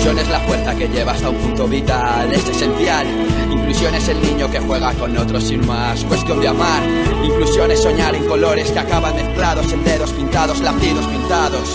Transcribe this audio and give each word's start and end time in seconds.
Inclusión 0.00 0.24
es 0.24 0.32
la 0.32 0.40
fuerza 0.40 0.74
que 0.74 0.88
lleva 0.88 1.12
hasta 1.12 1.28
un 1.28 1.36
punto 1.36 1.68
vital, 1.68 2.32
es 2.32 2.48
esencial. 2.48 3.06
Inclusión 3.52 3.94
es 3.94 4.08
el 4.08 4.22
niño 4.22 4.50
que 4.50 4.58
juega 4.58 4.94
con 4.94 5.14
otros 5.14 5.44
sin 5.44 5.66
más 5.66 6.02
cuestión 6.04 6.40
de 6.40 6.48
amar. 6.48 6.82
Inclusión 7.22 7.70
es 7.70 7.82
soñar 7.82 8.14
en 8.14 8.24
colores 8.24 8.70
que 8.70 8.78
acaban 8.78 9.14
mezclados 9.14 9.70
en 9.70 9.84
dedos 9.84 10.10
pintados, 10.12 10.60
latidos 10.60 11.04
pintados. 11.04 11.68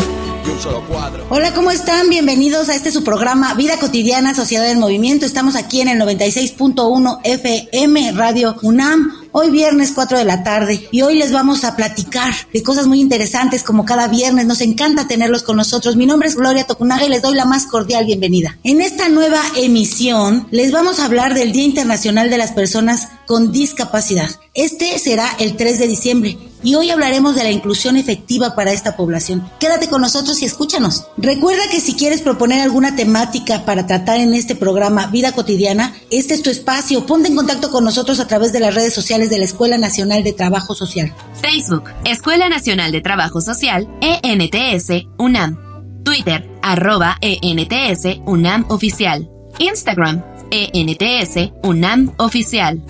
Y 0.44 0.50
un 0.50 0.60
solo 0.60 0.82
cuadro. 0.88 1.24
Hola, 1.30 1.54
¿cómo 1.54 1.70
están? 1.70 2.10
Bienvenidos 2.10 2.68
a 2.70 2.76
este 2.76 2.92
su 2.92 3.04
programa 3.04 3.54
Vida 3.54 3.78
Cotidiana, 3.78 4.34
Sociedad 4.34 4.72
en 4.72 4.80
Movimiento. 4.80 5.28
Estamos 5.28 5.56
aquí 5.56 5.82
en 5.82 5.90
el 5.90 6.00
96.1 6.00 7.20
FM 7.24 8.12
Radio 8.14 8.56
UNAM 8.64 9.25
Hoy 9.38 9.52
viernes 9.52 9.92
4 9.94 10.18
de 10.18 10.24
la 10.24 10.44
tarde 10.44 10.88
y 10.94 11.02
hoy 11.02 11.18
les 11.18 11.34
vamos 11.34 11.66
a 11.66 11.76
platicar 11.76 12.34
de 12.54 12.64
cosas 12.64 12.88
muy 12.88 13.02
interesantes 13.02 13.64
como 13.64 13.84
cada 13.84 14.08
viernes. 14.08 14.46
Nos 14.46 14.62
encanta 14.62 15.10
tenerlos 15.10 15.44
con 15.44 15.58
nosotros. 15.58 15.98
Mi 15.98 16.06
nombre 16.06 16.30
es 16.30 16.38
Gloria 16.38 16.64
Tocunaga 16.64 17.06
y 17.06 17.10
les 17.10 17.22
doy 17.22 17.36
la 17.36 17.44
más 17.44 17.66
cordial 17.66 18.06
bienvenida. 18.06 18.58
En 18.64 18.80
esta 18.80 19.10
nueva 19.10 19.42
emisión 19.58 20.48
les 20.52 20.72
vamos 20.72 21.02
a 21.02 21.06
hablar 21.06 21.34
del 21.34 21.52
Día 21.52 21.66
Internacional 21.66 22.30
de 22.30 22.38
las 22.38 22.54
Personas 22.54 23.10
con 23.26 23.52
Discapacidad. 23.52 24.30
Este 24.54 24.98
será 25.00 25.30
el 25.40 25.56
3 25.56 25.80
de 25.80 25.88
diciembre 25.88 26.38
y 26.64 26.76
hoy 26.76 26.90
hablaremos 26.90 27.36
de 27.36 27.44
la 27.44 27.52
inclusión 27.52 27.96
efectiva 27.96 28.56
para 28.56 28.74
esta 28.74 28.96
población. 28.98 29.48
Quédate 29.60 29.88
con 29.88 30.02
nosotros 30.02 30.42
y 30.42 30.46
escúchanos. 30.46 31.06
Recuerda 31.18 31.62
que 31.70 31.80
si 31.80 31.94
quieres 31.94 32.22
proponer 32.22 32.60
alguna 32.60 32.96
temática 32.96 33.66
para 33.66 33.86
tratar 33.86 34.20
en 34.20 34.34
este 34.34 34.56
programa 34.56 35.08
Vida 35.08 35.32
Cotidiana, 35.32 35.94
este 36.10 36.34
es 36.34 36.42
tu 36.42 36.50
espacio. 36.50 37.06
Ponte 37.06 37.30
en 37.30 37.36
contacto 37.36 37.70
con 37.70 37.84
nosotros 37.84 38.20
a 38.20 38.28
través 38.28 38.52
de 38.52 38.62
las 38.62 38.74
redes 38.74 38.94
sociales 38.94 39.30
de 39.30 39.38
la 39.38 39.46
Escuela 39.46 39.78
Nacional 39.78 40.24
de 40.24 40.34
Trabajo 40.34 40.74
Social. 40.74 41.14
Facebook, 41.40 41.84
Escuela 42.04 42.50
Nacional 42.50 42.92
de 42.92 43.02
Trabajo 43.02 43.42
Social, 43.42 43.88
ENTS, 44.02 45.06
UNAM. 45.20 45.66
Twitter, 46.04 46.50
arroba 46.62 47.18
ENTS, 47.22 48.22
UNAM 48.26 48.66
Oficial. 48.70 49.30
Instagram, 49.60 50.24
ENTS, 50.52 51.52
UNAM 51.64 52.14
Oficial. 52.18 52.82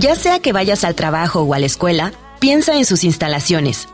Ya 0.00 0.14
sea 0.14 0.38
que 0.38 0.54
vayas 0.54 0.84
al 0.84 0.94
trabajo 0.94 1.40
o 1.42 1.52
a 1.52 1.58
la 1.58 1.66
escuela, 1.66 2.14
piensa 2.38 2.74
en 2.74 2.86
sus 2.86 3.04
instalaciones. 3.04 3.86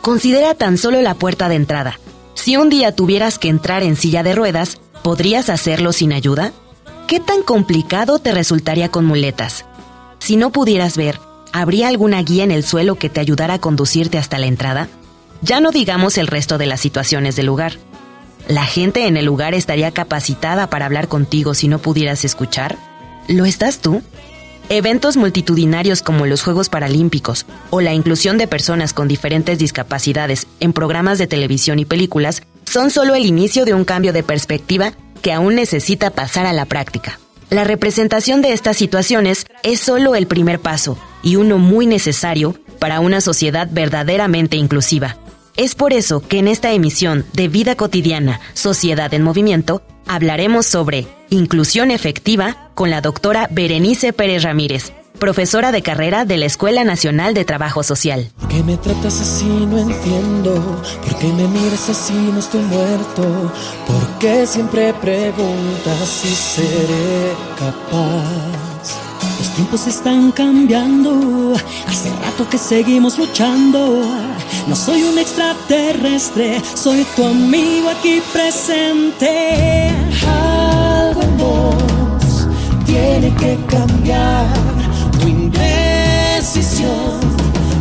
Considera 0.00 0.56
tan 0.56 0.76
solo 0.76 1.00
la 1.02 1.14
puerta 1.14 1.48
de 1.48 1.54
entrada. 1.54 2.00
Si 2.34 2.56
un 2.56 2.68
día 2.68 2.96
tuvieras 2.96 3.38
que 3.38 3.48
entrar 3.48 3.84
en 3.84 3.94
silla 3.94 4.24
de 4.24 4.34
ruedas, 4.34 4.80
¿podrías 5.04 5.48
hacerlo 5.48 5.92
sin 5.92 6.12
ayuda? 6.12 6.52
¿Qué 7.06 7.20
tan 7.20 7.44
complicado 7.44 8.18
te 8.18 8.32
resultaría 8.32 8.88
con 8.88 9.04
muletas? 9.04 9.64
Si 10.18 10.34
no 10.34 10.50
pudieras 10.50 10.96
ver, 10.96 11.20
¿habría 11.52 11.86
alguna 11.86 12.20
guía 12.24 12.42
en 12.42 12.50
el 12.50 12.64
suelo 12.64 12.96
que 12.96 13.08
te 13.08 13.20
ayudara 13.20 13.54
a 13.54 13.60
conducirte 13.60 14.18
hasta 14.18 14.40
la 14.40 14.46
entrada? 14.46 14.88
Ya 15.42 15.60
no 15.60 15.70
digamos 15.70 16.18
el 16.18 16.26
resto 16.26 16.58
de 16.58 16.66
las 16.66 16.80
situaciones 16.80 17.36
del 17.36 17.46
lugar. 17.46 17.74
¿La 18.48 18.64
gente 18.64 19.06
en 19.06 19.16
el 19.16 19.26
lugar 19.26 19.54
estaría 19.54 19.92
capacitada 19.92 20.68
para 20.68 20.86
hablar 20.86 21.06
contigo 21.06 21.54
si 21.54 21.68
no 21.68 21.78
pudieras 21.78 22.24
escuchar? 22.24 22.78
¿Lo 23.28 23.44
estás 23.44 23.78
tú? 23.78 24.02
Eventos 24.68 25.16
multitudinarios 25.16 26.02
como 26.02 26.26
los 26.26 26.42
Juegos 26.42 26.68
Paralímpicos 26.68 27.46
o 27.70 27.80
la 27.80 27.92
inclusión 27.92 28.38
de 28.38 28.46
personas 28.46 28.94
con 28.94 29.08
diferentes 29.08 29.58
discapacidades 29.58 30.46
en 30.60 30.72
programas 30.72 31.18
de 31.18 31.26
televisión 31.26 31.78
y 31.78 31.84
películas 31.84 32.42
son 32.64 32.90
solo 32.90 33.14
el 33.14 33.26
inicio 33.26 33.64
de 33.64 33.74
un 33.74 33.84
cambio 33.84 34.12
de 34.12 34.22
perspectiva 34.22 34.92
que 35.20 35.32
aún 35.32 35.54
necesita 35.54 36.10
pasar 36.10 36.46
a 36.46 36.52
la 36.52 36.64
práctica. 36.64 37.18
La 37.50 37.64
representación 37.64 38.40
de 38.40 38.54
estas 38.54 38.78
situaciones 38.78 39.46
es 39.62 39.78
solo 39.78 40.14
el 40.14 40.26
primer 40.26 40.58
paso 40.58 40.96
y 41.22 41.36
uno 41.36 41.58
muy 41.58 41.86
necesario 41.86 42.56
para 42.78 43.00
una 43.00 43.20
sociedad 43.20 43.68
verdaderamente 43.70 44.56
inclusiva. 44.56 45.18
Es 45.54 45.74
por 45.74 45.92
eso 45.92 46.26
que 46.26 46.38
en 46.38 46.48
esta 46.48 46.72
emisión 46.72 47.26
de 47.34 47.48
Vida 47.48 47.76
Cotidiana, 47.76 48.40
Sociedad 48.54 49.12
en 49.12 49.22
Movimiento, 49.22 49.82
hablaremos 50.06 50.64
sobre 50.64 51.06
inclusión 51.28 51.90
efectiva 51.90 52.61
con 52.74 52.90
la 52.90 53.00
doctora 53.00 53.48
Berenice 53.50 54.12
Pérez 54.12 54.42
Ramírez, 54.42 54.92
profesora 55.18 55.72
de 55.72 55.82
carrera 55.82 56.24
de 56.24 56.36
la 56.36 56.46
Escuela 56.46 56.84
Nacional 56.84 57.34
de 57.34 57.44
Trabajo 57.44 57.82
Social. 57.82 58.30
¿Por 58.38 58.48
qué 58.48 58.62
me 58.62 58.76
tratas 58.76 59.20
así? 59.20 59.44
No 59.44 59.78
entiendo. 59.78 60.54
¿Por 61.06 61.18
qué 61.18 61.26
me 61.28 61.46
miras 61.48 61.88
así? 61.88 62.12
No 62.12 62.38
estoy 62.38 62.62
muerto. 62.62 63.52
¿Por 63.86 64.18
qué 64.18 64.46
siempre 64.46 64.92
preguntas 64.94 66.08
si 66.08 66.28
seré 66.28 67.32
capaz? 67.58 68.62
Los 69.38 69.54
tiempos 69.54 69.86
están 69.86 70.32
cambiando. 70.32 71.54
Hace 71.86 72.10
rato 72.10 72.48
que 72.48 72.58
seguimos 72.58 73.18
luchando. 73.18 74.02
No 74.66 74.76
soy 74.76 75.02
un 75.02 75.18
extraterrestre, 75.18 76.60
soy 76.74 77.04
tu 77.16 77.26
amigo 77.26 77.88
aquí 77.90 78.22
presente. 78.32 79.90
Algo 80.26 81.22
vos 81.38 82.01
tiene 82.92 83.34
que 83.36 83.58
cambiar 83.68 84.52
tu 85.18 85.26
indecisión 85.26 87.20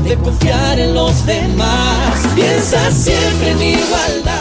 de 0.06 0.16
confiar 0.16 0.80
en 0.80 0.94
los 0.94 1.26
demás. 1.26 2.16
Piensa 2.34 2.90
siempre 2.92 3.52
en 3.52 3.62
igualdad. 3.62 4.41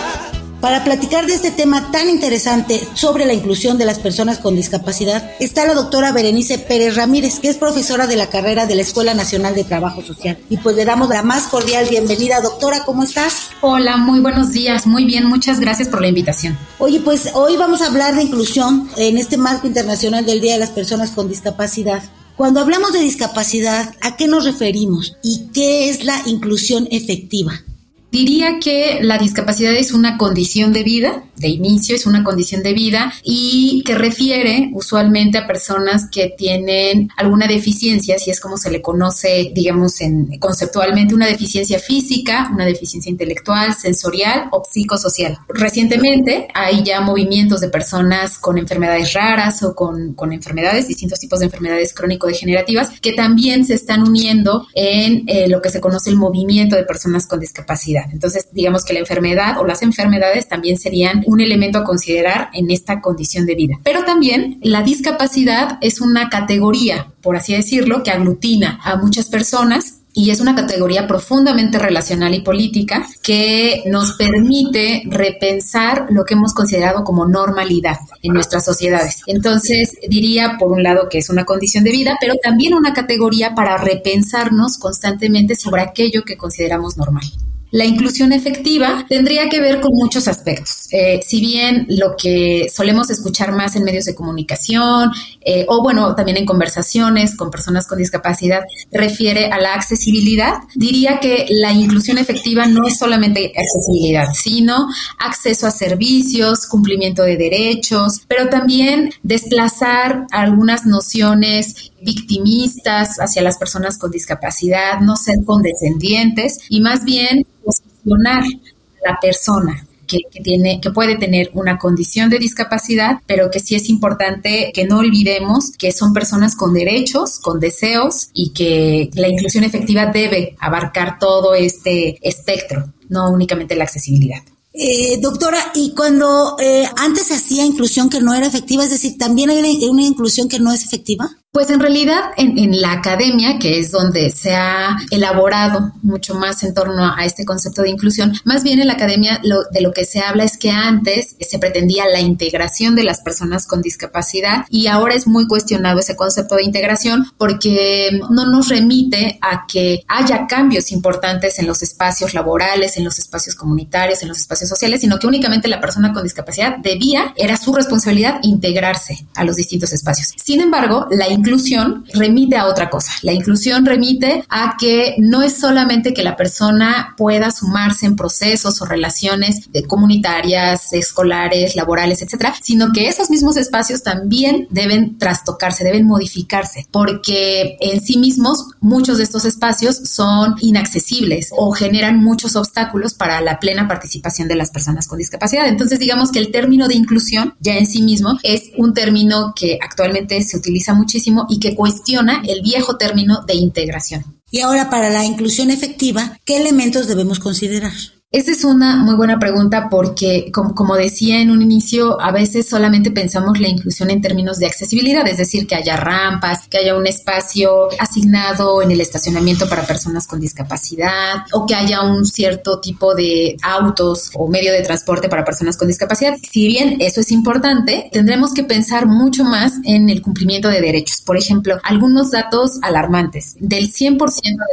Para 0.61 0.85
platicar 0.85 1.27
de 1.27 1.33
este 1.33 1.51
tema 1.51 1.91
tan 1.91 2.11
interesante 2.11 2.87
sobre 2.93 3.25
la 3.25 3.33
inclusión 3.33 3.79
de 3.79 3.87
las 3.87 3.99
personas 3.99 4.39
con 4.39 4.57
discapacidad 4.57 5.31
está 5.41 5.65
la 5.65 5.73
doctora 5.73 6.13
Berenice 6.13 6.59
Pérez 6.59 6.97
Ramírez, 6.97 7.39
que 7.41 7.49
es 7.49 7.57
profesora 7.57 8.07
de 8.07 8.17
la 8.17 8.29
carrera 8.29 8.67
de 8.67 8.75
la 8.75 8.83
Escuela 8.83 9.15
Nacional 9.15 9.55
de 9.55 9.65
Trabajo 9.65 10.03
Social. 10.03 10.37
Y 10.51 10.59
pues 10.59 10.77
le 10.77 10.85
damos 10.85 11.09
la 11.09 11.23
más 11.23 11.47
cordial 11.47 11.87
bienvenida. 11.89 12.43
Doctora, 12.43 12.85
¿cómo 12.85 13.05
estás? 13.05 13.49
Hola, 13.63 13.97
muy 13.97 14.21
buenos 14.21 14.53
días. 14.53 14.87
Muy 14.87 15.07
bien, 15.07 15.25
muchas 15.25 15.61
gracias 15.61 15.89
por 15.89 16.03
la 16.03 16.09
invitación. 16.09 16.59
Oye, 16.79 17.01
pues 17.01 17.31
hoy 17.33 17.57
vamos 17.57 17.81
a 17.81 17.87
hablar 17.87 18.15
de 18.15 18.25
inclusión 18.25 18.91
en 18.99 19.17
este 19.17 19.39
marco 19.39 19.67
internacional 19.67 20.27
del 20.27 20.43
Día 20.43 20.53
de 20.53 20.61
las 20.61 20.71
Personas 20.71 21.13
con 21.13 21.27
Discapacidad. 21.27 22.03
Cuando 22.37 22.61
hablamos 22.61 22.93
de 22.93 23.01
discapacidad, 23.01 23.95
¿a 24.03 24.17
qué 24.17 24.29
nos 24.29 24.45
referimos? 24.45 25.17
¿Y 25.23 25.49
qué 25.55 25.89
es 25.89 26.05
la 26.05 26.21
inclusión 26.27 26.87
efectiva? 26.91 27.63
Diría 28.11 28.59
que 28.59 28.99
la 29.03 29.19
discapacidad 29.19 29.73
es 29.73 29.93
una 29.93 30.19
condición 30.19 30.73
de 30.73 30.83
vida, 30.83 31.25
de 31.37 31.49
inicio 31.49 31.97
es 31.97 32.07
una 32.07 32.23
condición 32.23 32.63
de 32.63 32.75
vida 32.75 33.13
y 33.23 33.83
que 33.87 33.95
refiere 33.95 34.71
usualmente 34.75 35.39
a 35.39 35.47
personas 35.47 36.09
que 36.11 36.35
tienen 36.37 37.09
alguna 37.17 37.47
deficiencia, 37.47 38.19
si 38.19 38.31
es 38.31 38.41
como 38.41 38.59
se 38.59 38.71
le 38.71 38.83
conoce, 38.83 39.51
digamos, 39.55 40.01
en, 40.01 40.39
conceptualmente 40.39 41.15
una 41.15 41.27
deficiencia 41.27 41.79
física, 41.79 42.51
una 42.53 42.67
deficiencia 42.67 43.11
intelectual, 43.11 43.75
sensorial 43.75 44.49
o 44.51 44.63
psicosocial. 44.71 45.39
Recientemente 45.49 46.49
hay 46.53 46.83
ya 46.83 47.01
movimientos 47.01 47.61
de 47.61 47.69
personas 47.69 48.39
con 48.39 48.59
enfermedades 48.59 49.15
raras 49.15 49.63
o 49.63 49.75
con, 49.75 50.15
con 50.15 50.33
enfermedades, 50.33 50.89
distintos 50.89 51.21
tipos 51.21 51.39
de 51.39 51.47
enfermedades 51.47 51.95
crónico-degenerativas, 51.95 53.01
que 53.01 53.13
también 53.13 53.65
se 53.65 53.75
están 53.75 54.03
uniendo 54.03 54.67
en 54.75 55.25
eh, 55.27 55.49
lo 55.49 55.63
que 55.63 55.71
se 55.71 55.81
conoce 55.81 56.11
el 56.11 56.17
movimiento 56.17 56.77
de 56.77 56.85
personas 56.85 57.27
con 57.27 57.41
discapacidad. 57.41 58.00
Entonces, 58.13 58.49
digamos 58.53 58.85
que 58.85 58.93
la 58.93 59.01
enfermedad 59.01 59.59
o 59.59 59.67
las 59.67 59.83
enfermedades 59.83 60.49
también 60.49 60.79
serían 60.79 61.23
un 61.27 61.41
elemento 61.41 61.79
a 61.79 61.85
considerar 61.85 62.51
en 62.55 62.71
esta 62.71 63.01
condición 63.01 63.47
de 63.47 63.55
vida. 63.55 63.81
Pero 63.83 64.05
también 64.05 64.59
la 64.63 64.83
discapacidad 64.83 65.79
es 65.81 66.01
una 66.01 66.29
categoría, 66.29 67.13
por 67.23 67.37
así 67.37 67.55
decirlo, 67.55 68.03
que 68.03 68.11
aglutina 68.11 68.81
a 68.83 68.97
muchas 68.97 69.29
personas 69.29 70.01
y 70.13 70.31
es 70.31 70.41
una 70.41 70.55
categoría 70.55 71.07
profundamente 71.07 71.79
relacional 71.79 72.35
y 72.35 72.41
política 72.41 73.07
que 73.23 73.85
nos 73.87 74.13
permite 74.13 75.03
repensar 75.07 76.07
lo 76.11 76.25
que 76.25 76.35
hemos 76.35 76.53
considerado 76.53 77.05
como 77.05 77.27
normalidad 77.27 77.97
en 78.23 78.33
nuestras 78.35 78.65
sociedades. 78.65 79.23
Entonces, 79.27 79.97
diría 80.09 80.57
por 80.59 80.73
un 80.73 80.83
lado 80.83 81.09
que 81.09 81.19
es 81.19 81.31
una 81.31 81.45
condición 81.45 81.85
de 81.85 81.93
vida, 81.93 82.17
pero 82.21 82.35
también 82.43 82.75
una 82.75 82.93
categoría 82.93 83.55
para 83.55 83.77
repensarnos 83.77 84.79
constantemente 84.79 85.55
sobre 85.55 85.83
aquello 85.83 86.23
que 86.25 86.37
consideramos 86.37 86.97
normal. 86.97 87.25
La 87.71 87.85
inclusión 87.85 88.33
efectiva 88.33 89.05
tendría 89.09 89.49
que 89.49 89.61
ver 89.61 89.81
con 89.81 89.93
muchos 89.95 90.27
aspectos. 90.29 90.89
Eh, 90.93 91.21
si 91.27 91.41
bien 91.41 91.87
lo 91.89 92.17
que 92.17 92.69
solemos 92.75 93.11
escuchar 93.11 93.53
más 93.53 93.77
en 93.77 93.85
medios 93.85 94.05
de 94.05 94.15
comunicación 94.15 95.13
eh, 95.41 95.65
o 95.69 95.83
bueno, 95.83 96.15
también 96.15 96.37
en 96.37 96.47
conversaciones 96.47 97.37
con 97.37 97.51
personas 97.51 97.87
con 97.87 97.99
discapacidad 97.99 98.63
refiere 98.91 99.47
a 99.47 99.59
la 99.59 99.75
accesibilidad, 99.75 100.55
diría 100.75 101.21
que 101.21 101.47
la 101.51 101.73
inclusión 101.73 102.19
efectiva 102.19 102.67
no 102.67 102.87
es 102.87 102.99
solamente 102.99 103.53
accesibilidad, 103.57 104.27
sino 104.35 104.89
acceso 105.19 105.67
a 105.67 105.71
servicios, 105.71 106.67
cumplimiento 106.67 107.23
de 107.23 107.37
derechos, 107.37 108.23
pero 108.27 108.49
también 108.49 109.13
desplazar 109.23 110.27
algunas 110.33 110.87
nociones 110.87 111.93
victimistas 112.03 113.19
hacia 113.19 113.43
las 113.43 113.59
personas 113.59 113.99
con 113.99 114.11
discapacidad, 114.11 115.01
no 115.01 115.17
ser 115.17 115.37
condescendientes 115.45 116.59
y 116.69 116.81
más 116.81 117.05
bien 117.05 117.47
posicionar 117.65 118.43
a 118.43 119.11
la 119.11 119.19
persona 119.21 119.87
que, 120.11 120.43
tiene, 120.43 120.81
que 120.81 120.91
puede 120.91 121.17
tener 121.17 121.51
una 121.55 121.79
condición 121.79 122.31
de 122.31 122.39
discapacidad, 122.39 123.21
pero 123.27 123.51
que 123.51 123.61
sí 123.61 123.75
es 123.75 123.89
importante 123.89 124.73
que 124.75 124.85
no 124.85 124.99
olvidemos 124.99 125.71
que 125.79 125.93
son 125.93 126.13
personas 126.13 126.57
con 126.57 126.75
derechos, 126.75 127.39
con 127.39 127.61
deseos 127.61 128.29
y 128.33 128.53
que 128.53 129.11
la 129.15 129.29
inclusión 129.29 129.65
efectiva 129.65 130.07
debe 130.07 130.57
abarcar 130.59 131.19
todo 131.19 131.55
este 131.55 132.19
espectro, 132.29 132.93
no 133.09 133.31
únicamente 133.31 133.77
la 133.77 133.85
accesibilidad. 133.85 134.43
Eh, 134.73 135.19
doctora, 135.21 135.59
y 135.75 135.95
cuando 135.95 136.57
eh, 136.61 136.89
antes 136.97 137.27
se 137.27 137.35
hacía 137.35 137.65
inclusión 137.65 138.09
que 138.09 138.21
no 138.21 138.35
era 138.35 138.47
efectiva, 138.47 138.85
es 138.85 138.91
decir, 138.91 139.19
¿también 139.19 139.51
hay 139.51 139.85
una 139.89 140.03
inclusión 140.03 140.49
que 140.49 140.61
no 140.61 140.73
es 140.73 140.85
efectiva? 140.85 141.29
Pues 141.53 141.69
en 141.71 141.81
realidad 141.81 142.31
en, 142.37 142.81
la 142.81 142.93
academia, 142.93 143.59
que 143.59 143.81
es 143.81 143.91
donde 143.91 144.31
se 144.31 144.55
ha 144.55 144.97
elaborado 145.11 145.93
mucho 146.01 146.37
más 146.37 146.63
en 146.63 146.75
torno 146.75 147.13
a 147.13 147.25
este 147.25 147.45
concepto 147.45 147.83
de 147.83 147.91
inclusión, 147.91 148.35
más 148.45 148.63
bien 148.63 148.79
en 148.79 148.87
la 148.87 148.93
academia 148.93 149.41
lo, 149.43 149.65
de 149.73 149.81
lo 149.81 149.93
que 149.93 150.05
se 150.05 150.21
habla 150.21 150.45
es 150.45 150.57
que 150.57 150.71
antes 150.71 151.35
se 151.41 151.59
pretendía 151.59 152.05
la 152.09 152.21
integración 152.21 152.95
de 152.95 153.03
las 153.03 153.21
personas 153.21 153.67
con 153.67 153.83
discapacidad 153.83 154.65
y 154.69 154.87
ahora 154.87 155.17
es 155.17 155.27
muy 155.27 155.49
cuestionado 155.49 155.99
ese 155.99 156.15
concepto 156.15 156.55
de 156.55 156.63
integración 156.63 157.27
porque 157.37 158.21
no 158.31 158.47
nos 158.47 158.69
remite 158.69 159.41
a 159.43 159.67
que 159.67 160.05
haya 160.07 160.47
cambios 160.47 160.93
importantes 160.93 161.59
en 161.59 161.67
los 161.67 161.83
espacios 161.83 162.33
laborales, 162.33 162.97
en 162.97 163.03
los 163.03 163.19
espacios 163.19 163.57
comunitarios, 163.57 164.23
en 164.23 164.29
los 164.29 164.39
espacios 164.39 164.71
sociales, 164.71 165.01
sino 165.01 165.19
que 165.19 165.27
únicamente 165.27 165.67
la 165.67 165.81
persona 165.81 166.13
con 166.13 166.23
discapacidad 166.23 166.77
debía, 166.79 167.35
era 167.35 167.57
su 167.57 167.75
responsabilidad 167.75 168.39
integrarse 168.43 169.27
a 169.35 169.43
los 169.43 169.57
distintos 169.57 169.93
espacios. 169.93 170.33
Sin 170.37 170.61
embargo, 170.61 171.09
la 171.11 171.27
inclusión 171.41 172.05
remite 172.15 172.57
a 172.57 172.67
otra 172.67 172.91
cosa. 172.91 173.13
La 173.23 173.33
inclusión 173.33 173.85
remite 173.87 174.45
a 174.49 174.77
que 174.79 175.17
no 175.19 175.43
es 175.43 175.59
solamente 175.59 176.15
que 176.15 176.23
la 176.23 176.37
persona 176.37 177.15
pueda 177.17 177.51
sumarse 177.51 178.07
en 178.07 178.17
procesos 178.17 178.81
o 178.81 178.85
relaciones 178.85 179.69
comunitarias, 179.87 180.93
escolares, 180.93 181.77
laborales, 181.77 182.23
etcétera, 182.23 182.55
sino 182.63 182.93
que 182.93 183.09
esos 183.09 183.31
mismos 183.31 183.57
espacios 183.57 184.03
también 184.03 184.67
deben 184.71 185.19
trastocarse, 185.19 185.85
deben 185.85 186.07
modificarse, 186.07 186.87
porque 186.91 187.77
en 187.81 188.01
sí 188.01 188.19
mismos 188.19 188.67
muchos 188.81 189.19
de 189.19 189.25
estos 189.25 189.45
espacios 189.45 189.97
son 189.97 190.57
inaccesibles 190.61 191.51
o 191.57 191.73
generan 191.73 192.23
muchos 192.23 192.57
obstáculos 192.57 193.15
para 193.15 193.41
la 193.41 193.59
plena 193.59 193.89
participación 193.89 194.49
de 194.49 194.57
las 194.57 194.71
personas 194.71 195.09
con 195.09 195.19
discapacidad. 195.19 195.69
Entonces, 195.69 195.99
digamos 195.99 196.31
que 196.31 196.39
el 196.39 196.51
término 196.51 196.89
de 196.89 196.95
inclusión 196.95 197.55
ya 197.61 197.77
en 197.77 197.87
sí 197.87 198.03
mismo 198.03 198.39
es 198.43 198.71
un 198.77 198.93
término 198.93 199.55
que 199.57 199.79
actualmente 199.81 200.43
se 200.43 200.57
utiliza 200.57 200.95
muchísimo 200.95 201.30
y 201.49 201.59
que 201.59 201.75
cuestiona 201.75 202.43
el 202.47 202.63
viejo 202.63 202.97
término 202.97 203.43
de 203.47 203.55
integración. 203.55 204.41
Y 204.51 204.61
ahora, 204.61 204.91
para 204.91 205.11
la 205.11 205.25
inclusión 205.25 205.71
efectiva, 205.71 206.39
¿qué 206.45 206.57
elementos 206.57 207.07
debemos 207.07 207.39
considerar? 207.39 207.93
Esa 208.33 208.53
es 208.53 208.63
una 208.63 208.95
muy 208.95 209.17
buena 209.17 209.41
pregunta 209.41 209.89
porque, 209.91 210.53
como, 210.53 210.95
decía 210.95 211.41
en 211.41 211.51
un 211.51 211.63
inicio, 211.63 212.21
a 212.21 212.31
veces 212.31 212.69
solamente 212.69 213.11
pensamos 213.11 213.59
la 213.59 213.67
inclusión 213.67 214.09
en 214.09 214.21
términos 214.21 214.61
de 214.61 214.67
accesibilidad, 214.67 215.27
es 215.27 215.39
decir, 215.39 215.67
que 215.67 215.75
haya 215.75 215.97
rampas, 215.97 216.69
que 216.69 216.79
haya 216.79 216.97
un 216.97 217.09
espacio 217.09 217.89
asignado 217.99 218.83
en 218.83 218.93
el 218.93 219.01
estacionamiento 219.01 219.69
para 219.69 219.83
personas 219.83 220.29
con 220.29 220.39
discapacidad 220.39 221.39
o 221.51 221.67
que 221.67 221.75
haya 221.75 222.03
un 222.03 222.25
cierto 222.25 222.79
tipo 222.79 223.17
de 223.17 223.57
autos 223.63 224.31
o 224.35 224.47
medio 224.47 224.73
de 224.73 224.83
transporte 224.83 225.29
para 225.29 225.45
personas 225.45 225.77
con 225.77 225.89
discapacidad. 225.89 226.37
Si 226.53 226.69
bien 226.69 226.99
eso 227.01 227.23
es 227.23 227.33
importante, 227.33 228.11
tendremos 228.13 228.55
que 228.55 228.63
pensar 228.63 229.07
mucho 229.07 229.43
más 229.43 229.73
en 229.83 230.09
el 230.09 230.23
cumplimiento 230.23 230.69
de 230.69 230.81
derechos. 230.81 231.21
Por 231.21 231.37
ejemplo, 231.37 231.81
algunos 231.83 232.31
datos 232.31 232.79
alarmantes. 232.83 233.57
Del 233.59 233.93
100% 233.93 234.21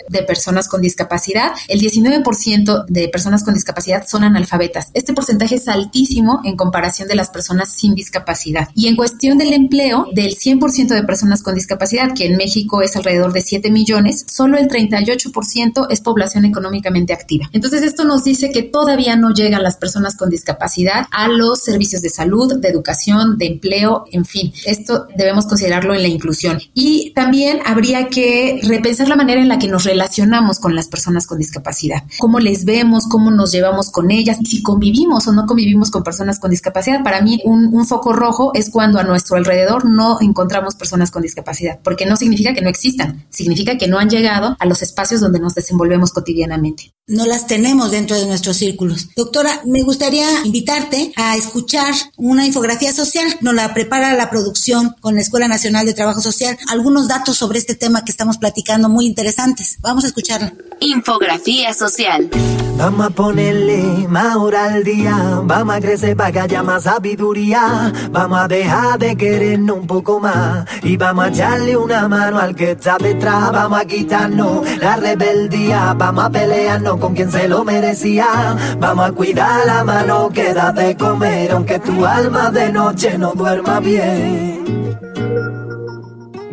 de 0.10 0.22
personas 0.22 0.68
con 0.68 0.80
discapacidad, 0.80 1.54
el 1.68 1.82
19% 1.82 2.86
de 2.86 3.10
personas 3.10 3.47
con 3.47 3.47
discapacidad 3.54 4.06
son 4.08 4.24
analfabetas. 4.24 4.90
Este 4.94 5.14
porcentaje 5.14 5.56
es 5.56 5.68
altísimo 5.68 6.42
en 6.44 6.56
comparación 6.56 7.08
de 7.08 7.16
las 7.16 7.30
personas 7.30 7.72
sin 7.72 7.96
discapacidad. 7.96 8.70
Y 8.74 8.88
en 8.88 8.96
cuestión 8.96 9.38
del 9.38 9.54
empleo, 9.54 10.08
del 10.14 10.36
100% 10.36 10.88
de 10.88 11.04
personas 11.04 11.44
con 11.44 11.56
discapacidad, 11.56 12.14
que 12.14 12.26
en 12.26 12.38
México 12.38 12.82
es 12.82 12.96
alrededor 12.96 13.34
de 13.34 13.42
7 13.42 13.72
millones, 13.72 14.26
solo 14.28 14.58
el 14.58 14.68
38% 14.68 15.88
es 15.90 16.02
población 16.02 16.46
económicamente 16.46 17.14
activa. 17.14 17.50
Entonces 17.54 17.82
esto 17.84 18.04
nos 18.04 18.24
dice 18.24 18.52
que 18.52 18.64
todavía 18.64 19.16
no 19.16 19.34
llegan 19.34 19.64
las 19.64 19.78
personas 19.78 20.16
con 20.16 20.30
discapacidad 20.30 21.06
a 21.12 21.28
los 21.28 21.64
servicios 21.64 22.02
de 22.02 22.10
salud, 22.10 22.60
de 22.60 22.68
educación, 22.68 23.38
de 23.38 23.48
empleo, 23.48 24.06
en 24.12 24.26
fin. 24.26 24.54
Esto 24.66 25.08
debemos 25.16 25.46
considerarlo 25.46 25.94
en 25.94 26.02
la 26.02 26.08
inclusión. 26.08 26.60
Y 26.74 27.12
también 27.14 27.60
habría 27.66 28.08
que 28.10 28.60
repensar 28.64 29.08
la 29.08 29.16
manera 29.16 29.42
en 29.42 29.48
la 29.48 29.60
que 29.60 29.68
nos 29.68 29.84
relacionamos 29.84 30.60
con 30.60 30.76
las 30.76 30.88
personas 30.88 31.28
con 31.28 31.38
discapacidad. 31.38 32.04
Cómo 32.20 32.40
les 32.40 32.66
vemos, 32.66 33.06
cómo 33.08 33.32
nos 33.38 33.54
llevamos 33.54 33.92
con 33.92 34.12
ellas, 34.12 34.38
si 34.44 34.62
convivimos 34.62 35.28
o 35.28 35.32
no 35.32 35.46
convivimos 35.46 35.92
con 35.92 36.04
personas 36.04 36.40
con 36.40 36.52
discapacidad. 36.52 37.04
Para 37.04 37.22
mí, 37.22 37.42
un, 37.46 37.74
un 37.74 37.88
foco 37.88 38.12
rojo 38.12 38.52
es 38.54 38.70
cuando 38.70 39.00
a 39.00 39.04
nuestro 39.04 39.38
alrededor 39.38 39.90
no 39.90 40.18
encontramos 40.20 40.76
personas 40.76 41.12
con 41.12 41.22
discapacidad, 41.22 41.80
porque 41.84 42.06
no 42.06 42.18
significa 42.18 42.54
que 42.54 42.62
no 42.62 42.70
existan, 42.70 43.26
significa 43.30 43.78
que 43.78 43.88
no 43.88 44.00
han 44.00 44.10
llegado 44.10 44.58
a 44.60 44.66
los 44.66 44.82
espacios 44.82 45.22
donde 45.22 45.40
nos 45.40 45.56
desenvolvemos 45.56 46.12
cotidianamente. 46.12 46.97
No 47.10 47.26
las 47.26 47.48
tenemos 47.48 47.92
dentro 47.92 48.18
de 48.18 48.26
nuestros 48.26 48.58
círculos. 48.58 49.08
Doctora, 49.16 49.62
me 49.64 49.82
gustaría 49.82 50.28
invitarte 50.44 51.14
a 51.16 51.38
escuchar 51.38 51.94
una 52.18 52.46
infografía 52.46 52.92
social. 52.92 53.34
Nos 53.40 53.54
la 53.54 53.74
prepara 53.74 54.14
la 54.14 54.30
producción 54.30 54.94
con 55.00 55.16
la 55.16 55.22
Escuela 55.22 55.48
Nacional 55.48 55.86
de 55.86 55.94
Trabajo 55.94 56.20
Social. 56.20 56.58
Algunos 56.68 57.08
datos 57.08 57.38
sobre 57.38 57.60
este 57.60 57.76
tema 57.76 58.04
que 58.04 58.12
estamos 58.12 58.38
platicando 58.38 58.90
muy 58.90 59.06
interesantes. 59.06 59.78
Vamos 59.80 60.04
a 60.04 60.08
escucharla. 60.08 60.54
Infografía 60.82 61.74
social. 61.74 62.30
Vamos 62.78 63.08
a 63.08 63.10
ponerle 63.10 64.08
más 64.08 64.36
hora 64.36 64.66
al 64.66 64.84
día, 64.84 65.42
vamos 65.44 65.76
a 65.76 65.82
crecer 65.82 66.16
para 66.16 66.32
que 66.32 66.40
haya 66.42 66.62
más 66.62 66.84
sabiduría, 66.84 67.92
vamos 68.12 68.40
a 68.40 68.48
dejar 68.48 69.00
de 69.00 69.18
querernos 69.18 69.80
un 69.80 69.88
poco 69.88 70.20
más 70.20 70.64
y 70.84 70.96
vamos 70.96 71.26
a 71.26 71.28
echarle 71.30 71.76
una 71.76 72.08
mano 72.08 72.38
al 72.38 72.56
que 72.56 72.72
está 72.72 72.98
detrás, 73.00 73.52
vamos 73.52 73.80
a 73.82 73.86
quitarnos 73.86 74.78
la 74.78 74.96
rebeldía, 74.96 75.96
vamos 75.98 76.26
a 76.26 76.30
pelearnos 76.30 76.97
con 77.00 77.14
quien 77.14 77.32
se 77.32 77.48
lo 77.48 77.64
merecía, 77.64 78.56
vamos 78.80 79.10
a 79.10 79.12
cuidar 79.12 79.66
la 79.66 79.84
mano 79.84 80.30
que 80.30 80.54
da 80.54 80.72
de 80.72 80.96
comer, 80.96 81.52
aunque 81.52 81.80
tu 81.80 82.06
alma 82.06 82.52
de 82.52 82.72
noche 82.72 83.18
no 83.18 83.34
duerma 83.34 83.80
bien. 83.80 84.77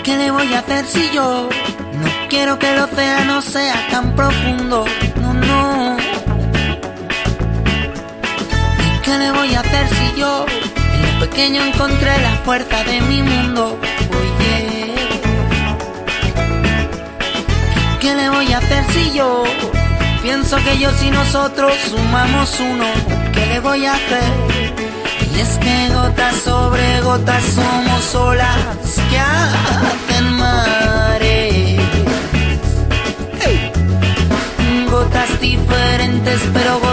¿Qué 0.05 0.17
le 0.17 0.31
voy 0.31 0.55
a 0.55 0.61
hacer 0.61 0.87
si 0.87 1.11
yo 1.15 1.51
no 2.01 2.09
quiero 2.31 2.59
que 2.59 2.73
el 2.73 2.79
océano 2.79 3.43
sea 3.43 3.89
tan 3.91 4.17
profundo? 4.17 4.87
No, 5.21 5.35
no. 5.35 6.08
¿Qué 9.09 9.17
le 9.17 9.33
voy 9.33 9.55
a 9.55 9.61
hacer 9.61 9.89
si 9.89 10.21
yo 10.21 10.45
en 10.93 11.03
lo 11.03 11.21
pequeño 11.25 11.65
encontré 11.65 12.19
la 12.19 12.33
fuerza 12.45 12.85
de 12.85 13.01
mi 13.01 13.23
mundo? 13.23 13.79
Oye, 14.21 14.95
¿qué 18.01 18.15
le 18.15 18.29
voy 18.29 18.53
a 18.53 18.59
hacer 18.59 18.85
si 18.93 19.15
yo 19.15 19.45
pienso 20.23 20.59
que 20.59 20.79
yo 20.79 20.91
y 21.03 21.11
nosotros 21.11 21.73
sumamos 21.89 22.61
uno? 22.61 22.85
¿Qué 23.33 23.47
le 23.47 23.61
voy 23.61 23.87
a 23.87 23.95
hacer? 23.95 24.31
Y 25.35 25.41
es 25.41 25.57
que 25.57 25.89
gotas 25.95 26.37
sobre 26.45 27.01
gotas 27.01 27.43
somos 27.45 28.15
olas 28.15 28.57
que 29.09 29.19
hacen 29.19 30.37
mares. 30.37 31.81
Gotas 34.91 35.41
diferentes 35.41 36.41
pero 36.53 36.88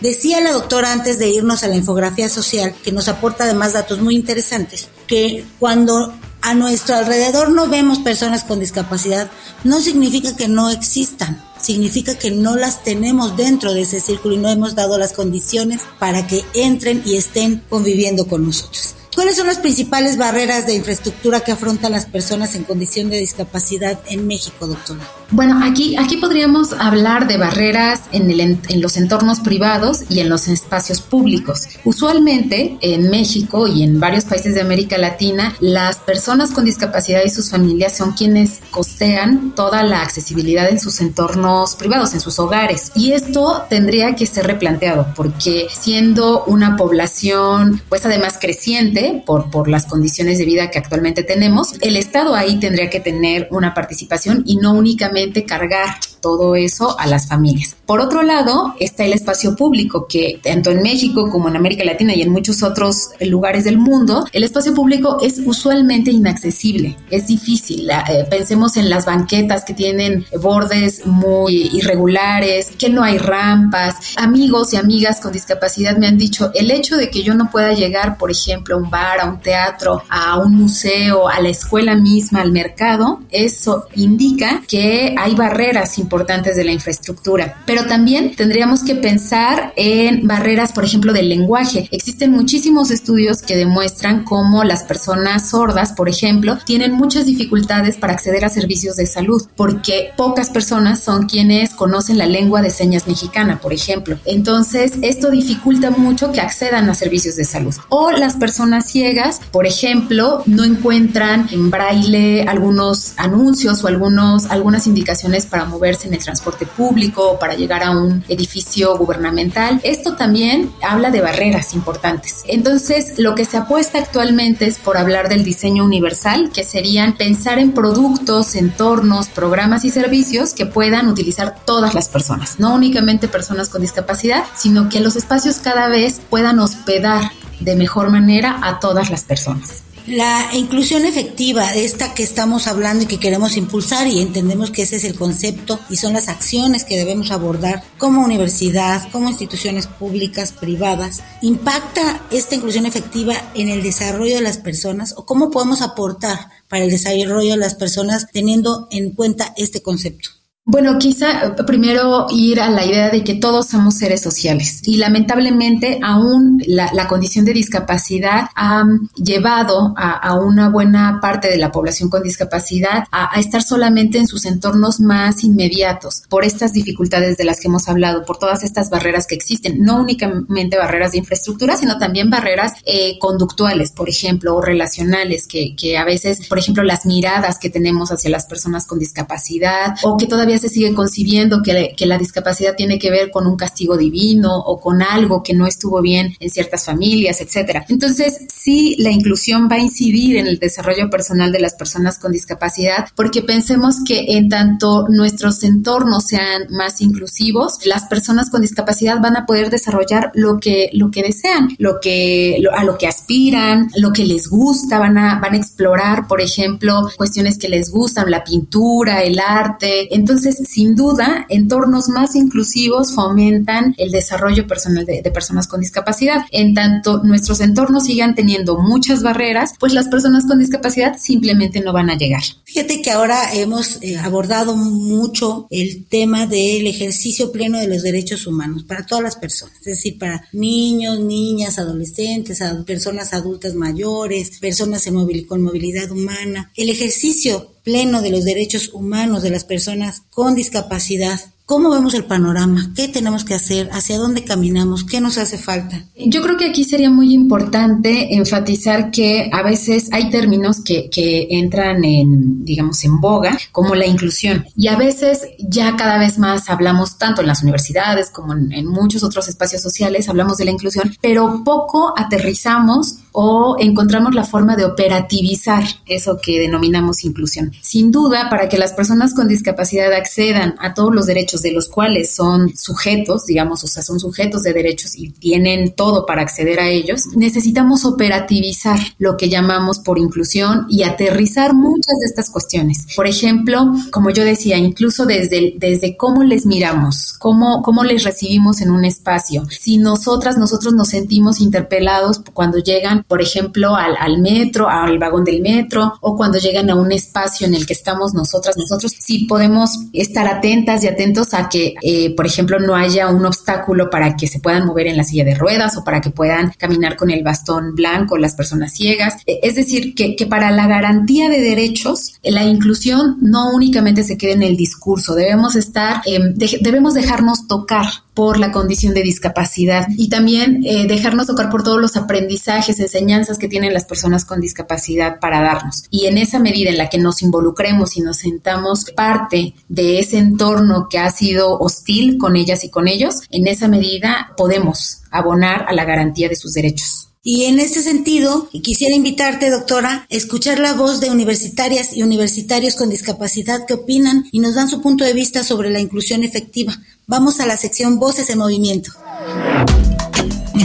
Decía 0.00 0.40
la 0.40 0.52
doctora 0.52 0.92
antes 0.92 1.18
de 1.18 1.28
irnos 1.28 1.62
a 1.62 1.68
la 1.68 1.76
infografía 1.76 2.30
social, 2.30 2.74
que 2.82 2.90
nos 2.90 3.08
aporta 3.08 3.44
además 3.44 3.74
datos 3.74 4.00
muy 4.00 4.16
interesantes, 4.16 4.88
que 5.06 5.44
cuando 5.58 6.14
a 6.40 6.54
nuestro 6.54 6.96
alrededor 6.96 7.50
no 7.50 7.68
vemos 7.68 7.98
personas 7.98 8.44
con 8.44 8.60
discapacidad, 8.60 9.30
no 9.62 9.80
significa 9.82 10.34
que 10.34 10.48
no 10.48 10.70
existan, 10.70 11.44
significa 11.60 12.14
que 12.14 12.30
no 12.30 12.56
las 12.56 12.82
tenemos 12.82 13.36
dentro 13.36 13.74
de 13.74 13.82
ese 13.82 14.00
círculo 14.00 14.36
y 14.36 14.38
no 14.38 14.48
hemos 14.48 14.74
dado 14.74 14.96
las 14.96 15.12
condiciones 15.12 15.82
para 15.98 16.26
que 16.26 16.42
entren 16.54 17.02
y 17.04 17.16
estén 17.16 17.62
conviviendo 17.68 18.26
con 18.26 18.46
nosotros. 18.46 18.94
¿Cuáles 19.14 19.36
son 19.36 19.48
las 19.48 19.58
principales 19.58 20.16
barreras 20.16 20.66
de 20.66 20.76
infraestructura 20.76 21.40
que 21.40 21.52
afrontan 21.52 21.92
las 21.92 22.06
personas 22.06 22.54
en 22.54 22.64
condición 22.64 23.10
de 23.10 23.18
discapacidad 23.18 24.00
en 24.06 24.26
México, 24.26 24.66
doctora? 24.66 25.19
Bueno, 25.32 25.60
aquí, 25.62 25.96
aquí 25.96 26.16
podríamos 26.16 26.72
hablar 26.72 27.28
de 27.28 27.36
barreras 27.36 28.00
en, 28.10 28.32
el, 28.32 28.58
los 28.80 28.96
entornos 28.96 29.38
privados 29.38 30.02
y 30.08 30.18
en 30.18 30.28
los 30.28 30.48
espacios 30.48 31.00
públicos. 31.00 31.68
Usualmente 31.84 32.78
en 32.80 33.10
México 33.10 33.68
y 33.68 33.84
en 33.84 34.00
varios 34.00 34.24
países 34.24 34.54
de 34.56 34.60
América 34.60 34.98
Latina, 34.98 35.54
las 35.60 35.98
personas 35.98 36.50
con 36.50 36.64
discapacidad 36.64 37.20
y 37.24 37.30
sus 37.30 37.48
familias 37.50 37.96
son 37.96 38.12
quienes 38.12 38.58
costean 38.72 39.54
toda 39.54 39.84
la 39.84 40.02
accesibilidad 40.02 40.68
en 40.68 40.80
sus 40.80 41.00
entornos 41.00 41.76
privados, 41.76 42.12
en 42.14 42.20
sus 42.20 42.40
hogares. 42.40 42.90
Y 42.96 43.12
esto 43.12 43.66
tendría 43.70 44.16
que 44.16 44.26
ser 44.26 44.48
replanteado 44.48 45.14
porque 45.14 45.68
siendo 45.70 46.42
una 46.46 46.76
población, 46.76 47.80
pues 47.88 48.04
además 48.04 48.36
creciente 48.40 49.22
por, 49.24 49.48
por 49.50 49.68
las 49.68 49.86
condiciones 49.86 50.38
de 50.38 50.44
vida 50.44 50.72
que 50.72 50.78
actualmente 50.78 51.22
tenemos, 51.22 51.74
el 51.82 51.94
Estado 51.94 52.34
ahí 52.34 52.58
tendría 52.58 52.90
que 52.90 52.98
tener 52.98 53.46
una 53.52 53.74
participación 53.74 54.42
y 54.44 54.56
no 54.56 54.72
únicamente 54.72 55.19
cargar 55.46 55.96
todo 56.20 56.54
eso 56.54 56.98
a 56.98 57.06
las 57.06 57.28
familias. 57.28 57.76
Por 57.86 58.00
otro 58.00 58.22
lado, 58.22 58.74
está 58.78 59.04
el 59.04 59.12
espacio 59.12 59.56
público, 59.56 60.06
que 60.08 60.40
tanto 60.42 60.70
en 60.70 60.82
México 60.82 61.28
como 61.30 61.48
en 61.48 61.56
América 61.56 61.84
Latina 61.84 62.14
y 62.14 62.22
en 62.22 62.30
muchos 62.30 62.62
otros 62.62 63.10
lugares 63.20 63.64
del 63.64 63.78
mundo, 63.78 64.24
el 64.32 64.44
espacio 64.44 64.74
público 64.74 65.18
es 65.20 65.40
usualmente 65.44 66.10
inaccesible, 66.10 66.96
es 67.10 67.26
difícil. 67.26 67.90
Eh, 67.90 68.26
pensemos 68.30 68.76
en 68.76 68.90
las 68.90 69.06
banquetas 69.06 69.64
que 69.64 69.74
tienen 69.74 70.24
bordes 70.40 71.04
muy 71.06 71.70
irregulares, 71.72 72.70
que 72.78 72.90
no 72.90 73.02
hay 73.02 73.18
rampas. 73.18 74.14
Amigos 74.16 74.72
y 74.72 74.76
amigas 74.76 75.20
con 75.20 75.32
discapacidad 75.32 75.96
me 75.96 76.06
han 76.06 76.18
dicho, 76.18 76.50
el 76.54 76.70
hecho 76.70 76.96
de 76.96 77.10
que 77.10 77.22
yo 77.22 77.34
no 77.34 77.50
pueda 77.50 77.72
llegar, 77.72 78.18
por 78.18 78.30
ejemplo, 78.30 78.76
a 78.76 78.78
un 78.78 78.90
bar, 78.90 79.20
a 79.20 79.26
un 79.26 79.40
teatro, 79.40 80.02
a 80.08 80.38
un 80.38 80.54
museo, 80.54 81.28
a 81.28 81.40
la 81.40 81.48
escuela 81.48 81.96
misma, 81.96 82.42
al 82.42 82.52
mercado, 82.52 83.20
eso 83.30 83.86
indica 83.94 84.62
que 84.68 85.09
hay 85.18 85.34
barreras 85.34 85.98
importantes 85.98 86.56
de 86.56 86.64
la 86.64 86.72
infraestructura, 86.72 87.62
pero 87.66 87.86
también 87.86 88.34
tendríamos 88.36 88.82
que 88.82 88.94
pensar 88.94 89.72
en 89.76 90.26
barreras, 90.26 90.72
por 90.72 90.84
ejemplo, 90.84 91.12
del 91.12 91.28
lenguaje. 91.28 91.88
Existen 91.90 92.32
muchísimos 92.32 92.90
estudios 92.90 93.42
que 93.42 93.56
demuestran 93.56 94.24
cómo 94.24 94.64
las 94.64 94.84
personas 94.84 95.50
sordas, 95.50 95.92
por 95.92 96.08
ejemplo, 96.08 96.58
tienen 96.64 96.92
muchas 96.92 97.26
dificultades 97.26 97.96
para 97.96 98.12
acceder 98.12 98.44
a 98.44 98.48
servicios 98.48 98.96
de 98.96 99.06
salud, 99.06 99.42
porque 99.56 100.10
pocas 100.16 100.50
personas 100.50 101.00
son 101.00 101.26
quienes 101.26 101.70
conocen 101.70 102.18
la 102.18 102.26
lengua 102.26 102.62
de 102.62 102.70
señas 102.70 103.06
mexicana, 103.06 103.60
por 103.60 103.72
ejemplo. 103.72 104.18
Entonces, 104.24 104.92
esto 105.02 105.30
dificulta 105.30 105.90
mucho 105.90 106.32
que 106.32 106.40
accedan 106.40 106.88
a 106.88 106.94
servicios 106.94 107.36
de 107.36 107.44
salud. 107.44 107.74
O 107.88 108.10
las 108.10 108.34
personas 108.34 108.86
ciegas, 108.86 109.40
por 109.50 109.66
ejemplo, 109.66 110.42
no 110.46 110.64
encuentran 110.64 111.48
en 111.50 111.70
braille 111.70 112.42
algunos 112.42 113.14
anuncios 113.16 113.82
o 113.84 113.86
algunos, 113.86 114.46
algunas 114.46 114.86
indicaciones 114.86 114.99
para 115.48 115.64
moverse 115.64 116.08
en 116.08 116.14
el 116.14 116.22
transporte 116.22 116.66
público 116.66 117.32
o 117.32 117.38
para 117.38 117.54
llegar 117.54 117.82
a 117.82 117.90
un 117.90 118.24
edificio 118.28 118.96
gubernamental. 118.96 119.80
Esto 119.82 120.16
también 120.16 120.72
habla 120.82 121.10
de 121.10 121.20
barreras 121.20 121.74
importantes. 121.74 122.42
Entonces, 122.46 123.18
lo 123.18 123.34
que 123.34 123.44
se 123.44 123.56
apuesta 123.56 123.98
actualmente 123.98 124.66
es 124.66 124.78
por 124.78 124.96
hablar 124.96 125.28
del 125.28 125.44
diseño 125.44 125.84
universal, 125.84 126.50
que 126.52 126.64
serían 126.64 127.16
pensar 127.16 127.58
en 127.58 127.72
productos, 127.72 128.54
entornos, 128.54 129.28
programas 129.28 129.84
y 129.84 129.90
servicios 129.90 130.54
que 130.54 130.66
puedan 130.66 131.08
utilizar 131.08 131.56
todas 131.64 131.94
las 131.94 132.08
personas, 132.08 132.58
no 132.58 132.74
únicamente 132.74 133.28
personas 133.28 133.68
con 133.68 133.82
discapacidad, 133.82 134.44
sino 134.56 134.88
que 134.88 135.00
los 135.00 135.16
espacios 135.16 135.58
cada 135.58 135.88
vez 135.88 136.20
puedan 136.30 136.58
hospedar 136.58 137.30
de 137.60 137.76
mejor 137.76 138.10
manera 138.10 138.58
a 138.62 138.80
todas 138.80 139.10
las 139.10 139.24
personas. 139.24 139.82
La 140.10 140.50
inclusión 140.54 141.04
efectiva, 141.04 141.70
esta 141.72 142.14
que 142.14 142.24
estamos 142.24 142.66
hablando 142.66 143.04
y 143.04 143.06
que 143.06 143.20
queremos 143.20 143.56
impulsar 143.56 144.08
y 144.08 144.18
entendemos 144.18 144.72
que 144.72 144.82
ese 144.82 144.96
es 144.96 145.04
el 145.04 145.14
concepto 145.14 145.78
y 145.88 145.98
son 145.98 146.14
las 146.14 146.26
acciones 146.26 146.84
que 146.84 146.98
debemos 146.98 147.30
abordar 147.30 147.84
como 147.96 148.24
universidad, 148.24 149.08
como 149.12 149.28
instituciones 149.28 149.86
públicas, 149.86 150.50
privadas, 150.50 151.22
¿impacta 151.42 152.22
esta 152.32 152.56
inclusión 152.56 152.86
efectiva 152.86 153.34
en 153.54 153.68
el 153.68 153.84
desarrollo 153.84 154.34
de 154.34 154.42
las 154.42 154.58
personas 154.58 155.14
o 155.16 155.24
cómo 155.26 155.52
podemos 155.52 155.80
aportar 155.80 156.48
para 156.68 156.82
el 156.82 156.90
desarrollo 156.90 157.52
de 157.52 157.58
las 157.58 157.76
personas 157.76 158.26
teniendo 158.32 158.88
en 158.90 159.12
cuenta 159.12 159.54
este 159.56 159.80
concepto? 159.80 160.39
Bueno, 160.70 160.98
quizá 160.98 161.46
eh, 161.46 161.50
primero 161.66 162.28
ir 162.30 162.60
a 162.60 162.70
la 162.70 162.86
idea 162.86 163.10
de 163.10 163.24
que 163.24 163.34
todos 163.34 163.66
somos 163.66 163.96
seres 163.96 164.22
sociales 164.22 164.82
y 164.84 164.98
lamentablemente 164.98 165.98
aún 166.00 166.62
la, 166.64 167.08
condición 167.08 167.44
de 167.44 167.52
discapacidad 167.52 168.50
ha 168.54 168.84
llevado 169.16 169.94
a, 169.96 170.38
una 170.38 170.68
buena 170.68 171.18
parte 171.20 171.48
de 171.48 171.56
la 171.56 171.72
población 171.72 172.08
con 172.08 172.22
discapacidad 172.22 173.02
a, 173.10 173.40
estar 173.40 173.64
solamente 173.64 174.18
en 174.18 174.28
sus 174.28 174.44
entornos 174.44 175.00
más 175.00 175.42
inmediatos 175.42 176.22
por 176.28 176.44
estas 176.44 176.72
dificultades 176.72 177.36
de 177.36 177.44
las 177.44 177.58
que 177.58 177.66
hemos 177.66 177.88
hablado, 177.88 178.24
por 178.24 178.38
todas 178.38 178.62
estas 178.62 178.90
barreras 178.90 179.26
que 179.26 179.34
existen, 179.34 179.82
no 179.82 180.00
únicamente 180.00 180.78
barreras 180.78 181.10
de 181.12 181.18
infraestructura, 181.18 181.76
sino 181.76 181.98
también 181.98 182.30
barreras 182.30 182.74
eh, 182.84 183.18
conductuales, 183.18 183.90
por 183.90 184.08
ejemplo, 184.08 184.54
o 184.54 184.60
relacionales, 184.60 185.48
que, 185.48 185.74
que 185.74 185.98
a 185.98 186.04
veces, 186.04 186.46
por 186.46 186.60
ejemplo, 186.60 186.84
las 186.84 187.06
miradas 187.06 187.58
que 187.58 187.70
tenemos 187.70 188.12
hacia 188.12 188.30
las 188.30 188.46
personas 188.46 188.86
con 188.86 189.00
discapacidad 189.00 189.96
o 190.04 190.16
que 190.16 190.26
todavía 190.26 190.59
se 190.60 190.68
sigue 190.68 190.92
concibiendo 190.94 191.62
que, 191.62 191.94
que, 191.96 192.06
la 192.06 192.18
discapacidad 192.18 192.74
tiene 192.76 192.98
que 192.98 193.10
ver 193.10 193.30
con 193.30 193.46
un 193.46 193.56
castigo 193.56 193.96
divino 193.96 194.56
o 194.58 194.80
con 194.80 195.02
algo 195.02 195.42
que 195.42 195.54
no 195.54 195.66
estuvo 195.66 196.00
bien 196.00 196.34
en 196.38 196.50
ciertas 196.50 196.84
familias, 196.84 197.40
etcétera. 197.40 197.84
Entonces, 197.88 198.46
sí, 198.52 198.96
la 198.98 199.10
inclusión 199.10 199.68
va 199.70 199.76
a 199.76 199.80
incidir 199.80 200.36
en 200.36 200.46
el 200.46 200.58
desarrollo 200.58 201.08
personal 201.10 201.52
de 201.52 201.60
las 201.60 201.74
personas 201.74 202.18
con 202.18 202.32
discapacidad, 202.32 203.08
porque 203.14 203.42
pensemos 203.42 203.96
que 204.06 204.36
en 204.36 204.48
tanto 204.48 205.06
nuestros 205.08 205.62
entornos 205.62 206.26
sean 206.26 206.66
más 206.70 207.00
inclusivos, 207.00 207.78
las 207.84 208.04
personas 208.04 208.50
con 208.50 208.62
discapacidad 208.62 209.20
van 209.20 209.36
a 209.36 209.46
poder 209.46 209.70
desarrollar 209.70 210.30
lo 210.34 210.58
que, 210.58 210.90
lo 210.92 211.10
que 211.10 211.22
desean, 211.22 211.70
lo 211.78 212.00
que, 212.00 212.62
a 212.76 212.84
lo 212.84 212.98
que 212.98 213.06
aspiran, 213.06 213.90
lo 213.96 214.12
que 214.12 214.24
les 214.24 214.48
gusta, 214.48 214.98
van 214.98 215.18
a, 215.18 215.38
van 215.40 215.54
a 215.54 215.56
explorar, 215.56 216.26
por 216.26 216.40
ejemplo, 216.40 217.08
cuestiones 217.16 217.58
que 217.58 217.68
les 217.68 217.90
gustan, 217.90 218.30
la 218.30 218.44
pintura, 218.44 219.22
el 219.22 219.38
arte. 219.38 220.14
Entonces, 220.14 220.49
sin 220.56 220.94
duda, 220.96 221.46
entornos 221.48 222.08
más 222.08 222.34
inclusivos 222.34 223.14
fomentan 223.14 223.94
el 223.98 224.10
desarrollo 224.10 224.66
personal 224.66 225.06
de, 225.06 225.22
personas 225.30 225.68
con 225.68 225.80
discapacidad. 225.80 226.44
En 226.50 226.74
tanto 226.74 227.22
nuestros 227.22 227.60
entornos 227.60 228.04
sigan 228.04 228.34
teniendo 228.34 228.78
muchas 228.78 229.22
barreras, 229.22 229.74
pues 229.78 229.92
las 229.92 230.08
personas 230.08 230.44
con 230.46 230.58
discapacidad 230.58 231.16
simplemente 231.18 231.80
no 231.80 231.92
van 231.92 232.10
a 232.10 232.16
llegar. 232.16 232.42
Fíjate 232.64 233.00
que 233.00 233.10
ahora 233.10 233.54
hemos 233.54 234.02
eh, 234.02 234.18
abordado 234.18 234.76
mucho 234.76 235.66
el 235.70 236.06
tema 236.06 236.46
del 236.46 236.86
ejercicio 236.86 237.52
pleno 237.52 237.78
de 237.78 237.88
los 237.88 238.02
derechos 238.02 238.46
humanos 238.46 238.84
para 238.84 239.06
todas 239.06 239.22
las 239.22 239.36
personas, 239.36 239.76
es 239.78 239.84
decir, 239.84 240.18
para 240.18 240.44
niños, 240.52 241.20
niñas, 241.20 241.78
adolescentes, 241.78 242.60
personas 242.84 243.32
adultas 243.32 243.74
mayores, 243.74 244.58
personas 244.58 245.06
con 245.46 245.62
movilidad 245.62 246.10
humana. 246.10 246.70
El 246.76 246.88
ejercicio 246.88 247.74
pleno 247.82 248.22
de 248.22 248.30
los 248.30 248.44
derechos 248.44 248.90
humanos 248.92 249.42
de 249.42 249.50
las 249.50 249.64
personas 249.64 250.22
con 250.30 250.54
discapacidad 250.54 251.40
¿Cómo 251.70 251.90
vemos 251.90 252.14
el 252.14 252.24
panorama? 252.24 252.90
¿Qué 252.96 253.06
tenemos 253.06 253.44
que 253.44 253.54
hacer? 253.54 253.90
¿Hacia 253.92 254.18
dónde 254.18 254.42
caminamos? 254.42 255.04
¿Qué 255.04 255.20
nos 255.20 255.38
hace 255.38 255.56
falta? 255.56 256.04
Yo 256.16 256.42
creo 256.42 256.56
que 256.56 256.64
aquí 256.64 256.82
sería 256.82 257.10
muy 257.10 257.32
importante 257.32 258.34
enfatizar 258.34 259.12
que 259.12 259.48
a 259.52 259.62
veces 259.62 260.08
hay 260.10 260.30
términos 260.30 260.82
que, 260.82 261.46
entran 261.48 262.04
en, 262.04 262.64
digamos, 262.64 263.04
en 263.04 263.20
boga, 263.20 263.56
como 263.70 263.94
la 263.94 264.04
inclusión. 264.04 264.66
Y 264.74 264.88
a 264.88 264.96
veces 264.96 265.42
ya 265.60 265.94
cada 265.94 266.18
vez 266.18 266.40
más 266.40 266.68
hablamos, 266.68 267.18
tanto 267.18 267.40
en 267.40 267.46
las 267.46 267.62
universidades 267.62 268.30
como 268.30 268.52
en 268.52 268.86
muchos 268.86 269.22
otros 269.22 269.46
espacios 269.46 269.80
sociales, 269.80 270.28
hablamos 270.28 270.56
de 270.56 270.64
la 270.64 270.72
inclusión, 270.72 271.14
pero 271.20 271.62
poco 271.62 272.12
aterrizamos 272.16 273.18
o 273.32 273.76
encontramos 273.78 274.34
la 274.34 274.44
forma 274.44 274.76
de 274.76 274.84
operativizar 274.84 275.84
eso 276.06 276.38
que 276.42 276.60
denominamos 276.60 277.24
inclusión. 277.24 277.72
Sin 277.80 278.10
duda, 278.10 278.48
para 278.50 278.68
que 278.68 278.78
las 278.78 278.92
personas 278.92 279.34
con 279.34 279.48
discapacidad 279.48 280.12
accedan 280.12 280.74
a 280.80 280.94
todos 280.94 281.14
los 281.14 281.26
derechos 281.26 281.62
de 281.62 281.72
los 281.72 281.88
cuales 281.88 282.34
son 282.34 282.74
sujetos, 282.76 283.46
digamos, 283.46 283.84
o 283.84 283.86
sea, 283.86 284.02
son 284.02 284.20
sujetos 284.20 284.62
de 284.62 284.72
derechos 284.72 285.16
y 285.16 285.30
tienen 285.30 285.94
todo 285.94 286.26
para 286.26 286.42
acceder 286.42 286.80
a 286.80 286.88
ellos, 286.88 287.26
necesitamos 287.36 288.04
operativizar 288.04 288.98
lo 289.18 289.36
que 289.36 289.48
llamamos 289.48 289.98
por 289.98 290.18
inclusión 290.18 290.86
y 290.88 291.02
aterrizar 291.02 291.74
muchas 291.74 292.18
de 292.20 292.26
estas 292.26 292.50
cuestiones. 292.50 293.06
Por 293.14 293.26
ejemplo, 293.26 293.92
como 294.10 294.30
yo 294.30 294.44
decía, 294.44 294.76
incluso 294.78 295.26
desde, 295.26 295.74
desde 295.76 296.16
cómo 296.16 296.42
les 296.42 296.66
miramos, 296.66 297.34
cómo, 297.38 297.82
cómo 297.82 298.04
les 298.04 298.24
recibimos 298.24 298.80
en 298.80 298.90
un 298.90 299.04
espacio. 299.04 299.66
Si 299.70 299.98
nosotras, 299.98 300.58
nosotros 300.58 300.94
nos 300.94 301.08
sentimos 301.08 301.60
interpelados 301.60 302.40
cuando 302.52 302.78
llegan 302.78 303.19
por 303.26 303.42
ejemplo, 303.42 303.94
al, 303.96 304.38
metro, 304.40 304.88
al 304.88 305.18
vagón 305.18 305.44
del 305.44 305.60
metro, 305.60 306.14
o 306.20 306.36
cuando 306.36 306.58
llegan 306.58 306.90
a 306.90 306.94
un 306.94 307.12
espacio 307.12 307.66
en 307.66 307.74
el 307.74 307.86
que 307.86 307.92
estamos 307.92 308.34
nosotras, 308.34 308.76
nosotros, 308.76 309.12
sí 309.18 309.46
podemos 309.46 309.90
estar 310.12 310.46
atentas 310.46 311.04
y 311.04 311.08
atentos 311.08 311.54
a 311.54 311.68
que, 311.68 311.94
eh, 312.02 312.34
por 312.34 312.46
ejemplo, 312.46 312.78
no 312.78 312.94
haya 312.94 313.28
un 313.28 313.44
obstáculo 313.44 314.10
para 314.10 314.36
que 314.36 314.46
se 314.46 314.60
puedan 314.60 314.86
mover 314.86 315.06
en 315.06 315.16
la 315.16 315.24
silla 315.24 315.44
de 315.44 315.54
ruedas 315.54 315.96
o 315.96 316.04
para 316.04 316.20
que 316.20 316.30
puedan 316.30 316.72
caminar 316.78 317.16
con 317.16 317.30
el 317.30 317.42
bastón 317.42 317.94
blanco 317.94 318.38
las 318.38 318.54
personas 318.54 318.92
ciegas. 318.92 319.34
Eh, 319.46 319.60
es 319.62 319.74
decir, 319.74 320.14
que, 320.14 320.36
que 320.36 320.46
para 320.46 320.70
la 320.70 320.86
garantía 320.86 321.48
de 321.48 321.60
derechos, 321.60 322.34
la 322.42 322.64
inclusión 322.64 323.36
no 323.40 323.74
únicamente 323.74 324.24
se 324.24 324.36
quede 324.36 324.52
en 324.52 324.62
el 324.62 324.76
discurso, 324.76 325.34
debemos 325.34 325.76
estar, 325.76 326.22
em, 326.26 326.54
debemos 326.80 327.14
dejarnos 327.14 327.66
tocar 327.66 328.06
por 328.34 328.58
la 328.58 328.72
condición 328.72 329.12
de 329.12 329.22
discapacidad 329.22 330.06
y 330.16 330.28
también 330.28 330.80
eh, 330.84 331.06
dejarnos 331.06 331.46
tocar 331.46 331.68
por 331.68 331.82
todos 331.82 332.00
los 332.00 332.16
aprendizajes, 332.16 332.98
enseñanzas 333.10 333.58
que 333.58 333.68
tienen 333.68 333.92
las 333.92 334.04
personas 334.04 334.44
con 334.44 334.60
discapacidad 334.60 335.40
para 335.40 335.60
darnos. 335.60 336.04
Y 336.10 336.26
en 336.26 336.38
esa 336.38 336.58
medida 336.58 336.90
en 336.90 336.98
la 336.98 337.08
que 337.08 337.18
nos 337.18 337.42
involucremos 337.42 338.16
y 338.16 338.20
nos 338.20 338.38
sentamos 338.38 339.04
parte 339.16 339.74
de 339.88 340.20
ese 340.20 340.38
entorno 340.38 341.08
que 341.10 341.18
ha 341.18 341.30
sido 341.30 341.78
hostil 341.78 342.38
con 342.38 342.56
ellas 342.56 342.84
y 342.84 342.90
con 342.90 343.08
ellos, 343.08 343.42
en 343.50 343.66
esa 343.66 343.88
medida 343.88 344.52
podemos 344.56 345.22
abonar 345.30 345.86
a 345.88 345.92
la 345.92 346.04
garantía 346.04 346.48
de 346.48 346.56
sus 346.56 346.72
derechos. 346.72 347.26
Y 347.42 347.64
en 347.64 347.80
este 347.80 348.02
sentido, 348.02 348.68
quisiera 348.82 349.14
invitarte, 349.14 349.70
doctora, 349.70 350.26
a 350.30 350.34
escuchar 350.36 350.78
la 350.78 350.92
voz 350.92 351.20
de 351.20 351.30
universitarias 351.30 352.14
y 352.14 352.22
universitarios 352.22 352.96
con 352.96 353.08
discapacidad 353.08 353.86
que 353.86 353.94
opinan 353.94 354.44
y 354.52 354.60
nos 354.60 354.74
dan 354.74 354.90
su 354.90 355.00
punto 355.00 355.24
de 355.24 355.32
vista 355.32 355.64
sobre 355.64 355.88
la 355.88 356.00
inclusión 356.00 356.44
efectiva. 356.44 356.98
Vamos 357.26 357.60
a 357.60 357.66
la 357.66 357.78
sección 357.78 358.18
Voces 358.18 358.50
en 358.50 358.58
Movimiento. 358.58 359.12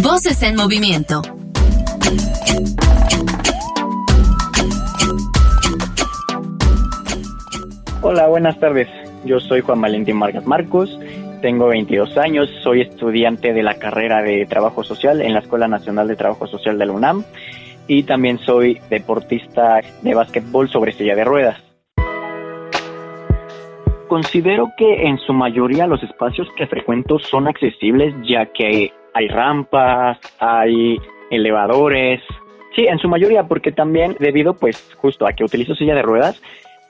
Voces 0.02 0.42
en 0.44 0.56
Movimiento. 0.56 1.22
Hola, 8.02 8.28
buenas 8.28 8.60
tardes. 8.60 8.88
Yo 9.26 9.40
soy 9.40 9.62
Juan 9.62 9.82
Valentín 9.82 10.18
Margas 10.18 10.46
Marcos, 10.46 11.00
tengo 11.42 11.68
22 11.68 12.18
años, 12.18 12.50
soy 12.62 12.82
estudiante 12.82 13.52
de 13.52 13.64
la 13.64 13.80
carrera 13.80 14.22
de 14.22 14.46
Trabajo 14.46 14.84
Social 14.84 15.22
en 15.22 15.34
la 15.34 15.40
Escuela 15.40 15.68
Nacional 15.68 16.08
de 16.08 16.16
Trabajo 16.16 16.46
Social 16.46 16.78
de 16.78 16.86
la 16.86 16.94
UNAM 16.94 17.24
y 17.88 18.04
también 18.04 18.38
soy 18.38 18.80
deportista 18.90 19.82
de 20.02 20.14
básquetbol 20.14 20.70
sobre 20.70 20.92
silla 20.92 21.16
de 21.16 21.24
ruedas. 21.24 21.62
Considero 24.08 24.72
que 24.78 25.08
en 25.08 25.18
su 25.18 25.34
mayoría 25.34 25.88
los 25.88 26.04
espacios 26.04 26.48
que 26.56 26.68
frecuento 26.68 27.18
son 27.18 27.48
accesibles 27.48 28.14
ya 28.24 28.46
que 28.46 28.94
hay 29.14 29.28
rampas, 29.28 30.20
hay 30.40 31.00
elevadores. 31.30 32.22
Sí, 32.76 32.86
en 32.88 33.00
su 33.00 33.08
mayoría 33.08 33.44
porque 33.44 33.72
también 33.72 34.16
debido 34.20 34.54
pues 34.54 34.94
justo 34.98 35.28
a 35.28 35.34
que 35.34 35.44
utilizo 35.44 35.76
silla 35.76 35.96
de 35.96 36.02
ruedas, 36.02 36.42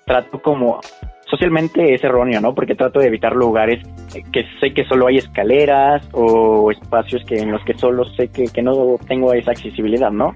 trato 0.06 0.42
como 0.42 0.80
socialmente 1.26 1.94
es 1.94 2.04
erróneo, 2.04 2.42
¿no? 2.42 2.54
Porque 2.54 2.76
trato 2.76 3.00
de 3.00 3.08
evitar 3.08 3.36
lugares 3.36 3.84
que 4.32 4.46
sé 4.60 4.74
que 4.74 4.86
solo 4.86 5.08
hay 5.08 5.18
escaleras 5.18 6.08
o 6.14 6.72
espacios 6.72 7.24
que 7.26 7.40
en 7.40 7.52
los 7.52 7.64
que 7.66 7.74
solo 7.74 8.06
sé 8.06 8.30
que, 8.30 8.46
que 8.46 8.62
no 8.62 8.98
tengo 9.08 9.34
esa 9.34 9.52
accesibilidad, 9.52 10.12
¿no? 10.12 10.36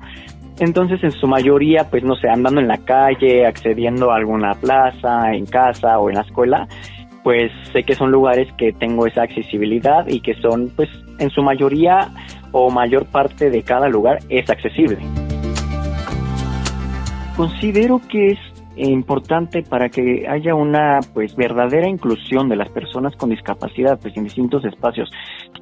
Entonces, 0.60 1.02
en 1.04 1.12
su 1.12 1.26
mayoría, 1.26 1.90
pues 1.90 2.04
no 2.04 2.16
sé, 2.16 2.28
andando 2.28 2.60
en 2.60 2.68
la 2.68 2.80
calle, 2.80 3.46
accediendo 3.46 4.12
a 4.12 4.18
alguna 4.18 4.56
plaza, 4.56 5.32
en 5.34 5.46
casa 5.46 6.00
o 6.00 6.10
en 6.10 6.16
la 6.16 6.22
escuela, 6.22 6.68
pues 7.24 7.52
sé 7.72 7.84
que 7.84 7.96
son 7.96 8.12
lugares 8.12 8.52
que 8.58 8.74
tengo 8.74 9.08
esa 9.08 9.24
accesibilidad 9.24 10.06
y 10.08 10.20
que 10.20 10.34
son, 10.36 10.70
pues, 10.76 10.90
en 11.20 11.30
su 11.30 11.44
mayoría 11.44 12.10
o 12.52 12.70
mayor 12.70 13.06
parte 13.06 13.50
de 13.50 13.64
cada 13.64 13.88
lugar 13.88 14.20
es 14.30 14.50
accesible. 14.50 14.98
Considero 17.36 18.02
que 18.10 18.32
es 18.32 18.40
importante 18.76 19.64
para 19.64 19.90
que 19.90 20.26
haya 20.28 20.56
una 20.56 21.00
pues 21.14 21.36
verdadera 21.36 21.88
inclusión 21.88 22.50
de 22.50 22.56
las 22.56 22.70
personas 22.70 23.16
con 23.16 23.30
discapacidad 23.30 24.00
pues 24.02 24.16
en 24.18 24.24
distintos 24.24 24.64
espacios. 24.66 25.10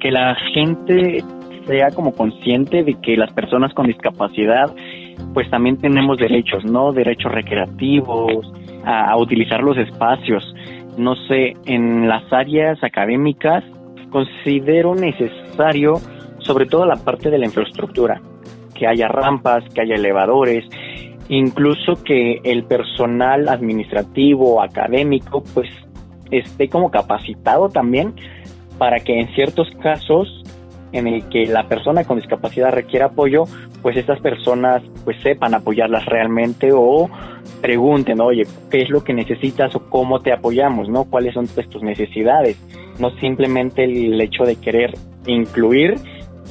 Que 0.00 0.10
la 0.10 0.36
gente 0.54 1.24
sea 1.66 1.90
como 1.90 2.12
consciente 2.12 2.82
de 2.82 2.94
que 2.94 3.16
las 3.16 3.32
personas 3.32 3.74
con 3.74 3.86
discapacidad 3.86 4.74
pues 5.34 5.50
también 5.50 5.76
tenemos 5.78 6.18
derechos 6.18 6.64
no 6.64 6.92
derechos 6.92 7.32
recreativos 7.32 8.52
a, 8.84 9.10
a 9.10 9.16
utilizar 9.16 9.62
los 9.62 9.76
espacios. 9.76 10.42
No 10.96 11.14
sé 11.14 11.54
en 11.66 12.08
las 12.08 12.24
áreas 12.32 12.82
académicas 12.82 13.64
considero 14.10 14.94
necesario 14.94 15.94
sobre 16.48 16.66
todo 16.66 16.84
la 16.84 16.96
parte 16.96 17.30
de 17.30 17.38
la 17.38 17.46
infraestructura 17.46 18.20
que 18.74 18.88
haya 18.88 19.06
rampas 19.06 19.62
que 19.72 19.82
haya 19.82 19.94
elevadores 19.94 20.64
incluso 21.28 22.02
que 22.04 22.40
el 22.42 22.64
personal 22.64 23.48
administrativo, 23.48 24.62
académico, 24.62 25.42
pues 25.54 25.68
esté 26.30 26.68
como 26.68 26.90
capacitado 26.90 27.68
también 27.68 28.14
para 28.78 29.00
que 29.00 29.20
en 29.20 29.28
ciertos 29.34 29.68
casos 29.82 30.42
en 30.92 31.06
el 31.06 31.28
que 31.28 31.44
la 31.46 31.68
persona 31.68 32.04
con 32.04 32.18
discapacidad 32.18 32.72
requiere 32.72 33.04
apoyo, 33.04 33.44
pues 33.82 33.96
estas 33.96 34.20
personas 34.20 34.82
pues 35.04 35.20
sepan 35.20 35.54
apoyarlas 35.54 36.06
realmente 36.06 36.70
o 36.72 37.10
pregunten, 37.60 38.20
oye, 38.20 38.44
¿qué 38.70 38.78
es 38.78 38.90
lo 38.90 39.04
que 39.04 39.12
necesitas 39.12 39.74
o 39.74 39.90
cómo 39.90 40.20
te 40.20 40.32
apoyamos, 40.32 40.88
no? 40.88 41.04
¿Cuáles 41.04 41.34
son 41.34 41.46
pues, 41.54 41.68
tus 41.68 41.82
necesidades? 41.82 42.58
No 42.98 43.10
simplemente 43.18 43.84
el 43.84 44.18
hecho 44.20 44.44
de 44.44 44.56
querer 44.56 44.94
incluir, 45.26 45.96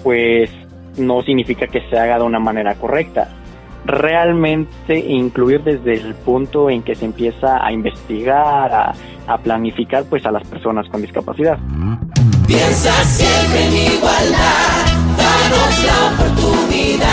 pues 0.04 0.50
no 0.98 1.22
significa 1.22 1.68
que 1.68 1.82
se 1.90 1.98
haga 1.98 2.18
de 2.18 2.24
una 2.24 2.40
manera 2.40 2.76
correcta. 2.76 3.30
Realmente 3.86 4.98
incluir 4.98 5.64
desde 5.64 5.94
el 5.94 6.14
punto 6.16 6.70
en 6.70 6.84
que 6.84 6.96
se 6.96 7.06
empieza 7.06 7.66
a 7.66 7.72
investigar, 7.72 8.94
a, 9.28 9.38
planificar 9.44 10.04
pues 10.06 10.26
a 10.26 10.32
las 10.32 10.46
personas 10.48 10.88
con 10.90 11.02
discapacidad. 11.02 11.58
Piensa 12.48 12.92
siempre 13.04 13.66
en 13.68 13.74
igualdad, 13.94 14.86
danos 15.18 15.84
la 15.86 16.08
oportunidad, 16.14 17.08